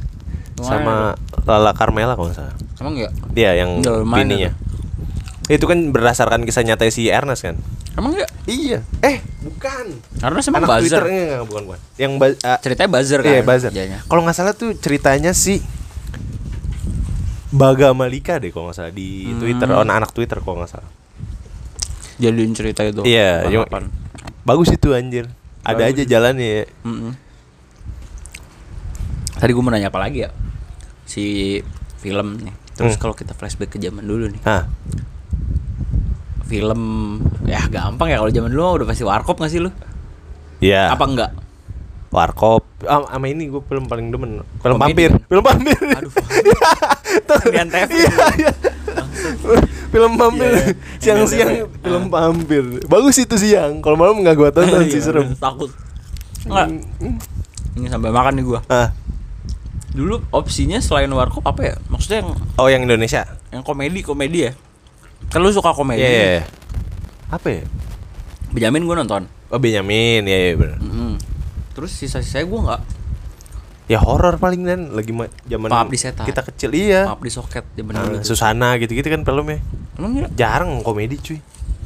[0.59, 0.95] Lumayan Sama
[1.47, 2.55] Lala Carmela kalau nggak salah.
[2.83, 3.71] emang enggak Dia yang
[4.03, 4.51] bininya.
[5.45, 7.59] Itu kan berdasarkan kisah nyata si Ernest kan?
[7.93, 8.31] Emang enggak?
[8.45, 8.79] Iya.
[9.01, 9.87] Eh, bukan.
[10.17, 10.81] Karena emang Anak buzzer.
[10.81, 11.81] Twitter enggak, enggak, bukan, bukan.
[11.97, 13.29] Yang ba- ah, Ceritanya buzzer kan.
[13.29, 13.71] Iya, buzzer.
[13.71, 14.01] Jadinya.
[14.03, 15.61] Kalau nggak salah tuh ceritanya si
[17.51, 19.39] Baga Malika deh kalau nggak salah di Hmm.
[19.39, 20.89] Twitter, oh, anak Twitter kalau nggak salah.
[22.17, 23.03] Jadiin cerita itu.
[23.03, 23.45] Iya.
[24.43, 25.29] Bagus itu anjir.
[25.61, 26.65] Ada Bagus aja jalannya ya.
[26.83, 27.13] Mm-mm.
[29.35, 30.31] Tadi gue mau nanya apa lagi ya?
[31.05, 31.59] Si
[31.99, 32.55] film nih.
[32.73, 33.01] Terus Hmm.
[33.01, 34.41] kalau kita flashback ke zaman dulu nih.
[34.43, 34.65] Hah.
[36.47, 36.81] Film
[37.47, 39.71] ya gampang ya kalau zaman dulu udah pasti warkop gak sih lu?
[40.63, 40.95] Iya.
[40.95, 41.31] Apa enggak?
[42.13, 42.63] Warkop.
[42.85, 44.45] Ah, sama ini gue film paling demen.
[44.61, 44.93] Film Komedi.
[44.93, 45.11] vampir.
[45.27, 45.79] Film vampir.
[45.81, 46.13] Aduh.
[47.53, 47.89] Di Antv.
[47.89, 48.53] Iya, iya.
[49.89, 50.51] film vampir.
[50.53, 50.75] Iya, iya.
[51.01, 52.65] Siang-siang film vampir.
[52.85, 53.81] Bagus itu siang.
[53.81, 55.33] Kalau malam nggak gue tonton sih serem.
[55.41, 55.73] Takut.
[56.45, 56.69] Enggak.
[57.01, 57.17] Hmm.
[57.81, 58.61] Ini sampai makan nih gua.
[58.69, 58.93] Ah.
[59.93, 61.75] Dulu opsinya selain warkop apa ya?
[61.89, 62.31] Maksudnya yang
[62.61, 63.25] Oh yang Indonesia.
[63.53, 64.53] yang komedi komedi ya?
[65.29, 66.01] Kan lu suka komedi.
[66.01, 66.09] Iya.
[66.09, 66.43] iya, iya.
[67.29, 67.63] Apa ya?
[68.51, 69.23] Benjamin gue nonton.
[69.49, 70.23] Oh Benyamin.
[70.23, 70.79] Iya iya benar.
[70.79, 71.17] Mm-mm.
[71.73, 72.83] Terus sisa-sisanya gue nggak.
[73.85, 76.25] Ya horor paling dan lagi ma- zaman Pengabdi Setan.
[76.25, 77.05] kita kecil iya.
[77.05, 78.17] Maaf di soket zaman Nah, dulu.
[78.23, 79.61] Susana gitu-gitu kan filmnya.
[79.95, 80.27] Emang ya?
[80.35, 81.39] Jarang komedi cuy.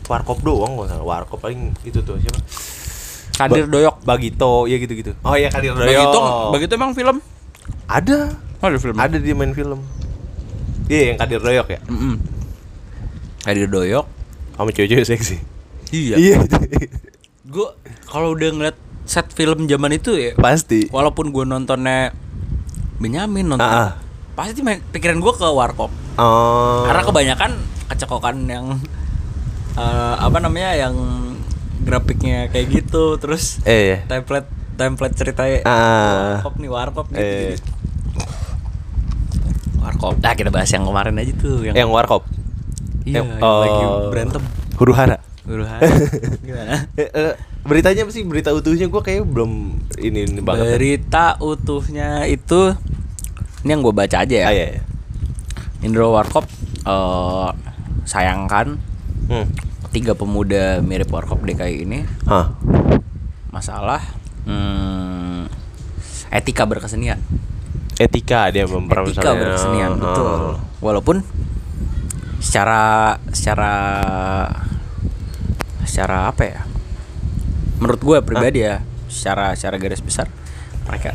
[0.07, 1.03] Warkop doang nggak salah.
[1.05, 2.39] Warkop paling itu tuh siapa?
[3.37, 3.97] Kadir Ba- Doyok.
[4.03, 5.13] Bagito, ya gitu-gitu.
[5.21, 5.87] Oh iya Kadir Doyok.
[5.87, 6.19] Begitu,
[6.51, 7.17] begitu emang film?
[7.87, 8.33] Ada.
[8.57, 8.97] Oh, ada film.
[8.97, 9.83] Ada dia main film.
[10.87, 11.81] Iya yang Kadir Doyok ya.
[11.87, 12.15] Mm-mm.
[13.47, 14.07] Kadir Doyok.
[14.59, 15.37] Sama cewek-cewek seksi.
[15.95, 16.19] Iya.
[16.19, 16.37] Iya.
[17.47, 17.69] Gue
[18.05, 18.77] kalau udah ngeliat
[19.07, 20.91] set film zaman itu ya, Pasti.
[20.91, 22.11] walaupun gue nontonnya
[22.99, 23.91] Benyamin nonton, Ah, ah.
[24.35, 25.95] pasti main, pikiran gue ke warkop.
[26.19, 26.83] Oh.
[26.83, 27.51] Karena kebanyakan
[27.87, 28.67] kecekokan yang
[29.77, 30.97] eh, apa namanya yang
[31.81, 33.99] grafiknya kayak gitu, terus eh iya.
[34.11, 36.43] template template ceritanya Ah.
[36.43, 37.55] warkop nih warkop gitu, Eh.
[37.55, 37.71] gitu.
[39.79, 42.27] warkop nah kita bahas yang kemarin aja tuh yang, yang warkop.
[43.07, 44.11] Iya yang lagi oh.
[44.11, 44.43] berantem
[44.77, 45.17] Huru hara.
[45.41, 45.63] Guru
[46.43, 47.33] gimana Eh, eh,
[47.63, 48.23] beritanya apa sih?
[48.23, 50.75] Berita utuhnya gua kayak belum ini, ini banget.
[50.75, 52.75] berita utuhnya itu
[53.63, 54.83] ini yang gue baca aja ya Ah, iya, iya.
[55.81, 56.45] Indro Warkop
[56.83, 57.49] eh,
[58.05, 58.79] sayangkan
[59.27, 59.47] Hmm.
[59.89, 62.55] tiga pemuda mirip Warkop DKI ini Hah.
[63.49, 64.03] masalah
[64.45, 65.47] hmm,
[66.29, 67.19] etika berkesenian
[67.97, 69.15] Etika dia mempermasalahkan.
[69.17, 70.01] etika berkesenian Oh.
[70.01, 70.31] betul
[70.81, 71.17] walaupun
[72.39, 72.83] secara
[73.31, 73.73] secara
[75.83, 76.61] secara apa ya
[77.79, 80.27] menurut gue pribadi ya secara secara garis besar
[80.85, 81.15] mereka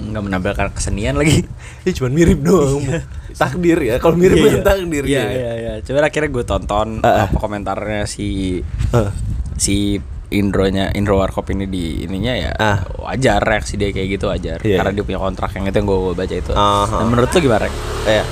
[0.00, 1.44] nggak menampilkan kesenian lagi
[1.80, 2.84] Ya cuman mirip doang.
[3.32, 3.96] takdir ya.
[3.96, 4.60] Kalau mirip Iya, kan iya.
[4.62, 5.28] takdir iya ya.
[5.30, 7.24] iya iya coba akhirnya gue tonton ah.
[7.24, 8.60] apa komentarnya si
[8.92, 9.08] Ah.
[9.56, 9.96] si
[10.30, 12.84] Indronya Indro Warkop ini di ininya ya Ah.
[13.00, 14.96] wajar reaksi dia kayak gitu wajar Iya, karena iya.
[14.96, 16.52] dia punya kontrak yang itu yang gue baca itu.
[16.52, 16.96] Aha.
[16.96, 17.66] Dan menurut lu gimana?
[18.04, 18.24] Iya.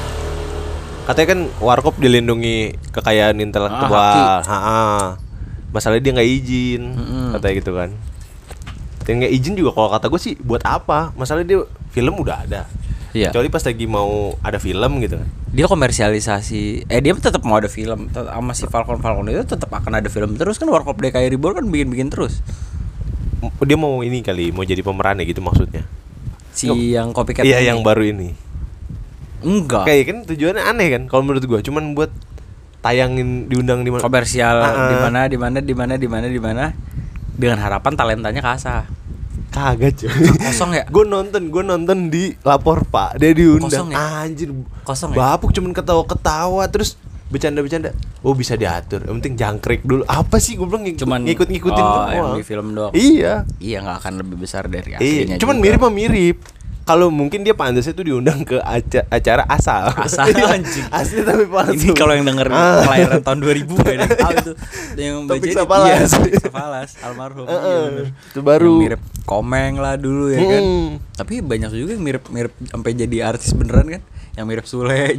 [1.09, 4.45] Katanya kan warkop dilindungi kekayaan intelektual.
[4.45, 5.17] Ah.
[5.69, 7.27] Masalahnya dia nggak izin, Mm-mm.
[7.33, 7.91] katanya gitu kan.
[9.03, 11.17] Dan nggak izin juga kalau kata gue sih buat apa?
[11.17, 12.69] Masalahnya dia film udah ada.
[13.17, 13.33] Iya.
[13.33, 15.29] Kecuali pas lagi mau ada film gitu kan.
[15.49, 16.85] Dia komersialisasi.
[16.85, 20.09] Eh dia tetap mau ada film Tet- sama si Falcon Falcon itu tetap akan ada
[20.13, 22.45] film terus kan Warkop DKI Reborn kan bikin-bikin terus.
[23.41, 25.89] Dia mau ini kali, mau jadi pemeran ya gitu maksudnya.
[26.53, 27.67] Si yang copycat Iya ini.
[27.67, 28.37] yang baru ini.
[29.43, 32.11] Enggak Kayak kan tujuannya aneh kan kalau menurut gua, cuman buat
[32.79, 34.03] tayangin diundang di mana.
[34.03, 34.89] komersial Ah, ah.
[34.91, 36.65] di mana di mana di mana di mana di mana
[37.39, 38.87] dengan harapan talentanya kasah.
[39.49, 40.11] Kagak cuy.
[40.45, 40.85] Kosong ya?
[40.95, 43.71] gue nonton, gue nonton di lapor pak, dia diundang.
[43.71, 43.97] Kosong ya?
[44.23, 44.51] Anjir,
[44.85, 45.17] Kosong ya?
[45.17, 47.01] Bapuk cuman ketawa-ketawa terus
[47.33, 47.97] bercanda-bercanda.
[48.21, 50.05] Oh bisa diatur, yang penting jangkrik dulu.
[50.05, 52.13] Apa sih gue bilang ngikut, Cuman ngikut-ngikutin oh, doang.
[52.13, 52.93] yang di film doang.
[52.93, 54.99] Iya, Iya nggak akan lebih besar dari iya.
[55.01, 55.37] aslinya.
[55.41, 55.65] Cuman juga.
[55.65, 56.37] mirip mah mirip.
[56.89, 59.93] Kalau mungkin dia pantasnya tuh diundang ke aca- acara asal.
[59.93, 60.89] Asal, Iya, anjing.
[60.89, 61.77] Asli tapi palsu.
[61.77, 62.81] Ini kalau yang denger Ah.
[62.81, 64.53] kelahiran tahun 2000 gak ada yang tahu itu.
[64.97, 65.85] Yang Topik Sapalas.
[65.87, 67.45] Iya, Topik Sapalas, almarhum.
[67.45, 68.07] Heeh, Iya, bener.
[68.25, 68.73] itu baru.
[68.73, 70.63] Yang mirip Komeng lah dulu ya kan.
[70.65, 70.89] Hmm.
[71.13, 74.03] Tapi banyak juga yang mirip-mirip sampai jadi artis beneran kan.
[74.33, 75.13] Yang mirip Sule.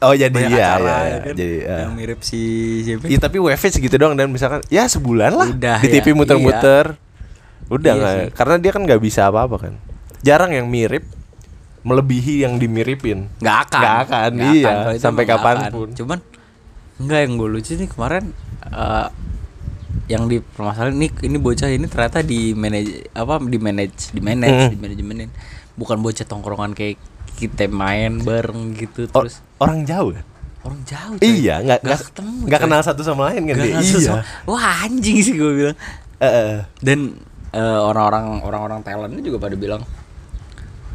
[0.00, 1.18] Oh, jadi Banyak iya, acara, iya, ya iya.
[1.20, 1.26] kan?
[1.30, 1.78] Jadi, ah.
[1.78, 2.40] yang mirip si
[2.82, 3.06] siapa?
[3.06, 6.98] Iya tapi WF segitu doang dan misalkan ya sebulan lah Udah, di ya, TV muter-muter.
[7.68, 8.26] Udah Iya sih.
[8.34, 9.74] karena dia kan nggak bisa apa-apa kan.
[10.22, 11.02] Jarang yang mirip
[11.82, 13.26] melebihi yang dimiripin.
[13.38, 13.80] Nggak akan.
[13.80, 15.88] Nggak akan, Nggak iya, itu sampai nggak kapan pun.
[15.88, 15.96] akan.
[15.96, 16.18] Cuman
[16.96, 18.24] enggak yang gue lucu nih kemarin
[18.64, 19.06] eh,
[20.06, 24.54] yang di permasalahan ini ini bocah ini ternyata di manage apa di manage di manage
[24.60, 24.70] Hmm.
[24.70, 25.30] di manajemenin
[25.72, 27.00] bukan bocah tongkrongan kayak
[27.34, 30.26] kita main bareng gitu Or- terus orang jauh kan?
[30.62, 31.26] orang jauh coy.
[31.26, 33.98] Iya, nggak nggak nggak ketemu nggak kenal satu sama lain kan Nggak dia.
[33.98, 34.12] Iya.
[34.44, 35.76] wah anjing sih gue bilang
[36.16, 36.54] Eh, eh.
[36.78, 36.98] dan
[37.50, 39.82] eh, orang-orang orang-orang talentnya juga pada bilang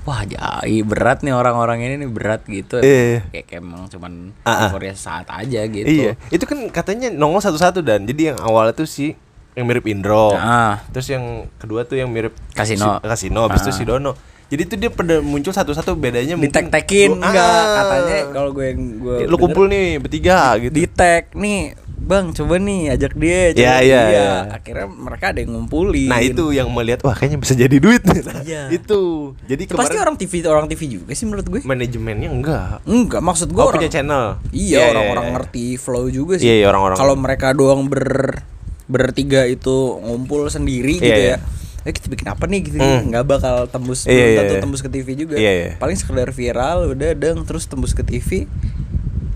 [0.08, 3.28] wah jai berat nih orang-orang ini nih berat gitu Iya.
[3.28, 4.60] kayak, kayak emang cuman Ah, ah.
[4.66, 8.88] euforia saat aja gitu Iya, itu kan katanya nongol satu-satu dan jadi yang awalnya tuh
[8.88, 9.20] si
[9.52, 10.32] yang mirip Indro.
[10.32, 10.86] Ah.
[10.88, 11.26] Terus yang
[11.58, 13.02] kedua tuh yang mirip Kasino.
[13.02, 13.76] si, Kasino, habis itu Ah.
[13.76, 14.14] si Dono.
[14.48, 17.74] Jadi tuh dia pada muncul satu-satu bedanya mungkin ditek-tekin enggak Ah.
[17.76, 20.72] katanya kalau gue yang gue lu kumpul nih bertiga gitu.
[20.72, 24.06] di tag nih bang coba nih ajak dia coba Iya, iya, dia.
[24.08, 24.30] iya.
[24.52, 28.22] akhirnya mereka ada yang ngumpulin Nah itu yang melihat wah kayaknya bisa jadi duit nih.
[28.22, 28.64] Nah, Iya.
[28.78, 29.34] Itu.
[29.44, 32.80] Jadi Itu pasti kemarin orang TV orang TV juga sih menurut gue manajemennya enggak.
[32.84, 34.38] enggak maksud gue Oh, orang punya channel.
[34.50, 35.36] iya orang-orang iya, iya.
[35.36, 36.96] ngerti flow juga sih Iya, orang-orang.
[36.96, 38.40] kalau mereka doang ber
[38.86, 41.38] bertiga itu ngumpul sendiri gitu ya
[41.84, 43.08] eh kita bikin apa nih gitu Hmm.
[43.10, 44.62] nggak bakal tembus Iya, iya, tentu iya.
[44.62, 45.72] tembus ke TV juga Iya, iya.
[45.76, 48.44] paling sekedar viral udah deng terus tembus ke TV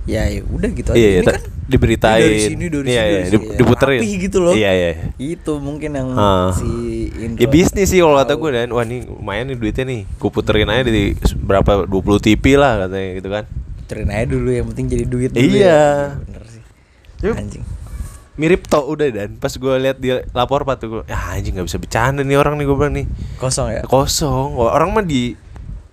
[0.03, 2.19] ya ya udah gitu aja Iya, iya, Ini kan diberitain.
[2.19, 3.45] ini dari sini dari Iya, sini iya, dari sini.
[3.53, 3.99] diputerin.
[3.99, 4.91] Rapih gitu loh Iya, iya.
[5.15, 6.49] itu mungkin yang Ah.
[6.51, 6.67] si
[7.13, 10.01] Indro Ya bisnis sih kalau kata gue dan wah ini lumayan nih duitnya nih.
[10.15, 13.43] Gue puterin aja di berapa 20 TV lah katanya gitu kan.
[13.77, 15.61] Puterin aja dulu yang penting jadi duit dulu Iya.
[15.61, 15.85] ya.
[16.19, 16.61] bener sih
[17.21, 17.35] Yuk.
[17.35, 17.65] anjing
[18.33, 21.67] Mirip toh udah dan pas gue lihat dia lapor pak tuh gue, ya anjing nggak
[21.67, 23.05] bisa bercanda nih orang nih gue bilang nih
[23.37, 24.55] kosong ya kosong.
[24.55, 25.35] Orang mah di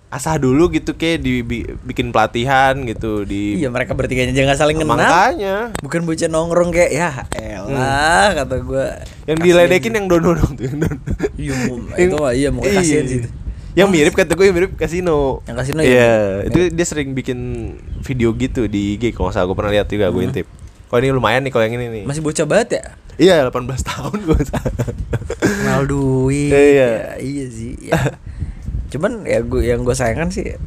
[0.09, 5.69] asah dulu gitu kayak dibikin pelatihan gitu di iya mereka bertiganya jangan saling kenal makanya
[5.79, 10.77] bukan bocah nongkrong kayak ya elah kata gua yang diledekin yang dono dong tuh yang
[10.79, 10.97] dono.
[11.37, 11.53] Iya,
[12.03, 12.81] itu mah iya mau Iya.
[12.81, 13.19] kasihan sih.
[13.77, 15.45] Yang mirip kata gue yang mirip kasino.
[15.45, 15.93] Yang Kasino Iya,
[16.41, 16.49] ya?
[16.49, 17.37] itu dia sering bikin
[18.01, 20.47] video gitu di IG kalau nggak salah gue pernah lihat juga gue intip.
[20.89, 22.03] Kalau ini lumayan nih kalau yang ini nih.
[22.03, 22.83] masih bocah banget ya
[23.19, 24.39] Iya, 18 tahun gue.
[25.53, 26.89] kenal duit Iya.
[26.89, 26.89] ya,
[27.21, 27.93] iya sih ya.
[28.89, 30.57] cuman ya gue yang gue sayangkan sih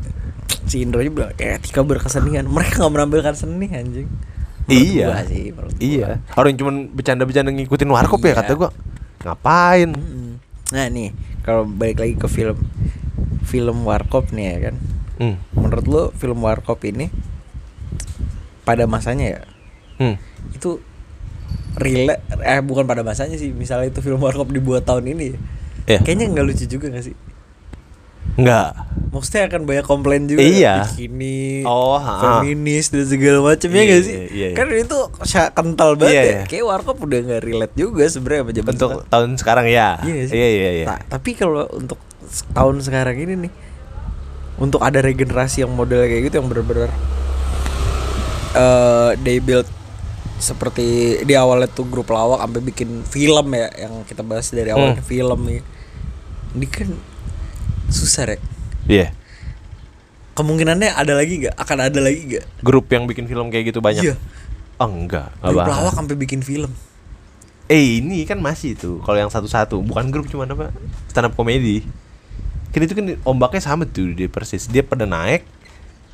[0.62, 4.06] si Indro juga bilang "Eh, etika berkesenian mereka nggak menampilkan seni anjing
[4.62, 5.26] Menurut iya.
[5.26, 5.82] sih menurut gua.
[5.82, 6.08] Iya.
[6.32, 8.36] Orang cuman bercanda-bercanda ngikutin warkop ya Iya.
[8.38, 8.70] kata gue.
[9.20, 9.90] Ngapain?
[10.70, 11.10] Nah nih
[11.42, 12.62] kalau balik lagi ke film
[13.42, 14.76] film warkop nih ya kan
[15.12, 15.36] Hmm.
[15.52, 17.10] menurut lo film warkop ini
[18.62, 19.40] pada masanya ya
[19.98, 20.16] Hmm.
[20.50, 20.78] itu
[21.74, 25.38] relate eh bukan pada masanya sih misalnya itu film warkop dibuat tahun ini ya
[25.84, 26.00] Iya.
[26.00, 27.14] kayaknya nggak lucu juga gak sih
[28.32, 28.72] Enggak.
[29.12, 30.88] maksudnya akan banyak komplain juga Iya.
[30.88, 32.40] bikini Oh, ha.
[32.40, 34.48] feminis dan segala macam ya Iya, gak sih iya, iya.
[34.52, 34.98] kan itu
[35.52, 36.42] kental banget Iya, ya iya.
[36.46, 39.10] kayak warkop udah nggak relate juga sebenarnya sama zaman Untuk sekarang.
[39.10, 39.88] tahun sekarang ya.
[40.02, 40.86] iya sih Iya, iya, iya.
[40.88, 42.00] Ta- tapi kalau untuk
[42.50, 43.52] tahun sekarang ini nih
[44.56, 46.88] untuk ada regenerasi yang model kayak gitu yang bener-bener
[48.54, 49.68] eh they build
[50.38, 50.84] seperti
[51.22, 55.06] di awalnya tuh grup lawak sampai bikin film ya yang kita bahas dari awalnya Hmm.
[55.06, 55.60] film nih
[56.52, 56.88] ini kan
[57.92, 58.40] susah rek
[58.88, 59.14] Iya.
[60.32, 64.02] kemungkinannya ada lagi gak akan ada lagi gak Grup yang bikin film kayak gitu banyak.
[64.02, 64.16] Iya.
[64.80, 65.30] Oh, enggak.
[65.38, 65.72] grup bakal.
[65.78, 66.72] lawak sampai bikin film
[67.70, 70.74] Eh ini kan masih tuh kalau yang satu-satu bukan grup cuma apa
[71.08, 71.86] stand up comedy.
[72.74, 74.66] Kan itu kan ombaknya sama tuh dia persis.
[74.68, 75.46] Dia pada naik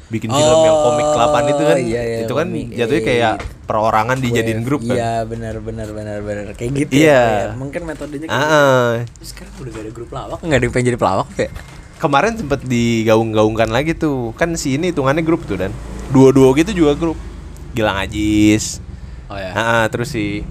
[0.09, 1.77] bikin film yang komik Oh, kelapan itu kan.
[1.79, 2.67] iya, iya, itu kan komik.
[2.73, 4.97] jatuhnya Iya, kayak perorangan dijadiin grup kan.
[4.97, 7.05] iya benar benar benar benar kayak gitu Iya.
[7.05, 8.57] ya, kayak mungkin metodenya kayak Ah, gitu.
[8.57, 8.91] ah.
[9.15, 11.51] Terus sekarang udah gak ada grup lawak nggak ada yang pengen jadi pelawak ya
[11.99, 14.31] Kemarin sempet digaung-gaungkan lagi tuh.
[14.33, 15.75] Kan si ini hitungannya grup tuh dan
[16.09, 17.19] duo-duo gitu juga grup.
[17.71, 18.79] Gilang Ajis.
[19.27, 20.47] oh ya Ah, ah, terus si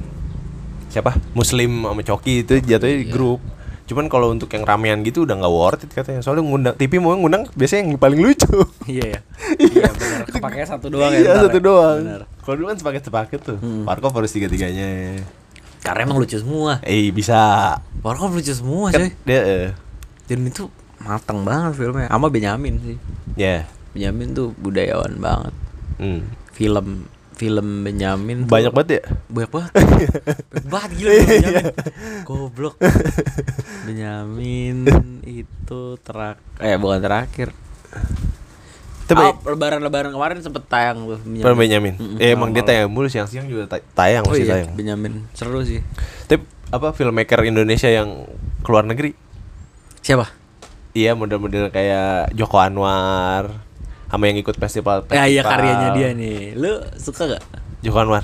[0.87, 1.15] siapa?
[1.31, 3.07] Muslim sama Coki itu jatuhnya Iya.
[3.07, 3.39] grup.
[3.87, 6.19] Cuman kalau untuk yang ramean gitu udah nggak worth it katanya.
[6.19, 8.51] Soalnya ngundang TV mau ngundang biasanya yang paling lucu.
[8.85, 9.19] iya ya
[9.65, 11.63] iya benar kepake satu doang ya iya, satu ya.
[11.63, 11.97] doang.
[12.37, 13.57] Kalau dulu kan sepaket-sepaket tuh.
[13.57, 13.83] Hmm.
[13.83, 15.17] Warkop harus tiga-tiganya.
[15.77, 17.39] karena emang lucu semua Eh, bisa.
[18.01, 19.67] warkop lucu semua sih dia eh,
[20.25, 20.67] dan itu
[20.99, 22.97] matang banget filmnya sama Benyamin sih
[23.33, 23.63] ya.
[23.95, 25.53] Benyamin tuh budayawan banget
[25.95, 26.27] Hmm.
[26.51, 29.01] film film Benyamin tuh- Banyak banget ya?
[29.27, 29.71] banyak banget.
[29.71, 31.65] Banyak banget gila Benyamin
[32.23, 32.75] goblok.
[33.83, 34.77] Benyamin
[35.23, 37.49] itu terak eh bukan terakhir.
[39.05, 41.95] Tapi Ah, lebaran-lebaran kemarin sempet tayang tuh Film Benyamin.
[41.95, 44.75] Mm-mm, Eh, emang dia tayang mulu siang-siang juga tay- tayang oh iya tayang.
[44.75, 45.79] Benyamin seru sih.
[46.25, 48.27] Tapi apa filmmaker Indonesia yang
[48.59, 49.15] keluar negeri?
[49.97, 50.27] siapa?
[50.91, 53.66] Iya, model-model kayak Joko Anwar
[54.07, 55.03] sama yang ikut festival.
[55.07, 55.51] ya iya festival.
[55.51, 57.43] karyanya dia nih lu suka gak
[57.79, 58.23] Joko Anwar.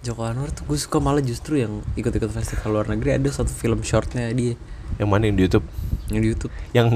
[0.00, 3.80] Joko Anwar tuh gue suka malah justru yang ikut-ikut festival luar negeri ada satu film
[3.80, 4.56] shortnya dia
[4.96, 5.66] Yang mana yang di YouTube?
[6.08, 6.86] yang di YouTube Yang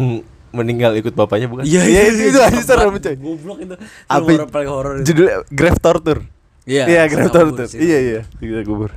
[0.50, 1.64] meninggal ikut bapaknya bukan?
[1.64, 3.02] Iya itu itu aja serem banget.
[3.02, 3.16] coy.
[3.18, 3.74] Goblok itu.
[4.06, 4.94] Apa paling horor.
[5.02, 6.20] Judulnya Grave Torture.
[6.62, 7.68] Iya, Iya, Grave Torture.
[7.74, 8.20] Iya, iya.
[8.30, 8.94] Kita kubur.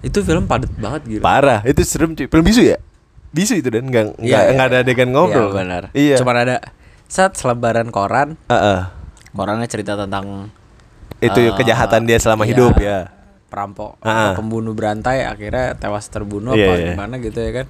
[0.00, 1.20] Itu film padat banget gitu.
[1.20, 2.24] Parah, itu serem cuy.
[2.24, 2.80] Film bisu ya?
[3.30, 4.72] Bisu itu dan enggak enggak Iya, enggak iya.
[4.72, 5.44] ada adegan ngobrol.
[5.44, 5.82] Iya, benar.
[5.92, 6.16] Iya.
[6.16, 6.56] Cuman ada
[7.06, 8.80] saat selebaran koran, Heeh.
[9.30, 10.50] korannya cerita tentang
[11.16, 12.98] Itu eh, kejahatan dia selama iya, hidup ya.
[13.46, 14.30] Perampok, Ah.
[14.30, 16.86] atau pembunuh berantai akhirnya tewas terbunuh Iya, apa iya.
[16.92, 17.66] gimana gitu ya kan.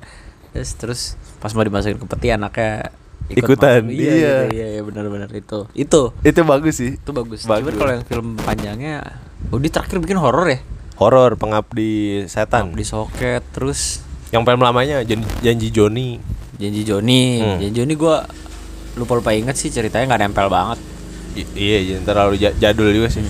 [0.50, 1.00] Terus terus
[1.36, 2.90] pas mau dimasukin ke peti anaknya
[3.28, 3.92] ikut Ikutan, mau.
[3.92, 4.10] iya.
[4.10, 6.96] iya iya, iya benar-benar itu itu Itu bagus sih.
[6.96, 7.44] itu bagus.
[7.44, 7.70] Bagus.
[7.70, 10.58] Cuman kalau yang film panjangnya, Udi terakhir bikin horor ya.
[10.96, 12.72] Horor pengabdi setan.
[12.72, 16.18] Di soket, terus Yang film lamanya Jan- Janji Joni.
[16.56, 17.60] janji Joni, Hmm.
[17.60, 18.16] janji Joni gue
[18.96, 20.78] lupa lupa inget sih ceritanya nggak nempel banget.
[21.34, 23.20] I- iya, iya, terlalu ja- jadul juga sih.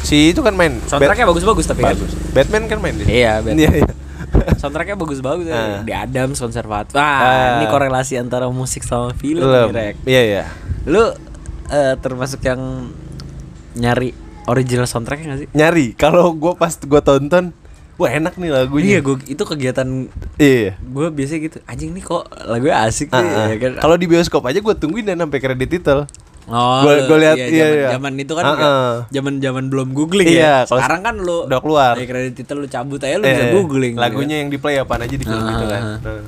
[0.00, 0.78] Si itu kan main.
[0.84, 2.10] Soundtracknya Bat- bagus-bagus tapi bagus.
[2.30, 3.14] Batman kan main di situ.
[3.16, 3.56] Iya, Batman.
[3.56, 3.86] Iya, iya.
[3.86, 3.96] kan.
[4.60, 5.54] Soundtracknya bagus-bagus ya.
[5.54, 5.80] Ah.
[5.80, 6.94] Di Adams konservatif.
[6.94, 7.50] Ah, Ah.
[7.56, 9.70] ini korelasi antara musik sama film Film.
[9.70, 9.94] nih, Rek.
[10.02, 10.44] Iya, iya.
[10.84, 11.02] Lu
[11.68, 12.90] eh, termasuk yang
[13.74, 14.10] nyari
[14.46, 15.48] original soundtracknya gak sih?
[15.52, 15.86] Nyari.
[15.94, 17.54] Kalau gua pas gua tonton,
[17.98, 18.88] wah enak nih lagunya.
[18.88, 19.88] Iya, gua itu kegiatan
[20.36, 20.78] Iya.
[20.78, 21.58] gue biasanya gitu.
[21.64, 23.26] Anjing nih kok lagunya asik nih.
[23.26, 23.72] ya kan?
[23.76, 26.06] Kalau di bioskop aja gua tungguin dan sampai kredit title.
[26.46, 27.88] Oh, Gua- gua lihat, iya, zaman, iya.
[27.92, 28.94] zaman itu kan Ah, nggak- ah.
[29.10, 30.70] zaman-zaman belum googling Iya, ya.
[30.70, 31.92] Sekarang kan lu udah keluar.
[31.92, 33.92] Dari kredit itu lu cabut aja lu bisa Eh, googling.
[33.92, 35.82] gitu Lagunya yang di play apaan aja di film Ah, itu kan.
[35.98, 36.24] Nah.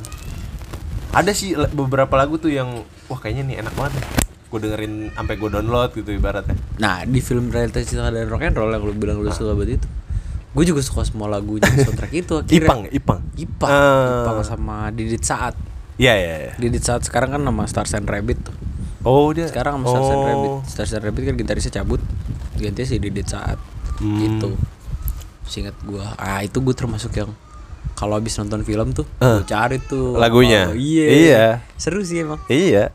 [1.12, 2.68] Ada sih beberapa lagu tuh yang
[3.06, 4.02] wah kayaknya nih enak banget.
[4.46, 6.52] Gue dengerin sampai gue download gitu ibaratnya.
[6.52, 6.58] kan.
[6.76, 9.80] Nah, di film Realita Cinta dan Rock and Roll yang lu bilang lu suka banget
[9.80, 9.88] itu.
[10.50, 12.66] Gue juga suka semua lagunya soundtrack itu akhirnya.
[12.66, 13.20] Ipang, Ipang.
[13.36, 14.26] Ipang, Ah.
[14.26, 15.54] Ipang sama Didit Saat.
[15.94, 16.52] Iya, iya, iya.
[16.56, 18.56] Didit Saat sekarang kan nama Stars and Rabbit tuh.
[19.00, 19.46] Oh, dia.
[19.46, 20.26] Sekarang sama Stars and Oh.
[20.26, 20.52] Rabbit.
[20.66, 22.00] Stars and Rabbit kan gitarisnya cabut.
[22.54, 23.56] Gantinya si Didit Saat.
[23.98, 24.18] Hmm.
[24.18, 24.50] Gitu.
[25.44, 26.14] Seingat gua.
[26.14, 27.30] Ah, itu gue termasuk yang
[27.92, 29.38] kalau habis nonton film tuh, Ah.
[29.38, 30.68] gua cari tuh Lagunya?
[30.68, 31.06] Oh, iya.
[31.06, 31.44] Iya.
[31.76, 32.40] Seru sih emang.
[32.46, 32.90] Iya.